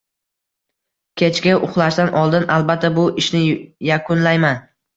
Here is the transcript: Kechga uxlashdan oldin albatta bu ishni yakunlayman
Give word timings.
Kechga 1.23 1.53
uxlashdan 1.67 2.11
oldin 2.23 2.49
albatta 2.57 2.93
bu 2.99 3.07
ishni 3.25 3.45
yakunlayman 3.93 4.63